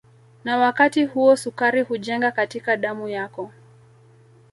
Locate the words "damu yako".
2.77-3.51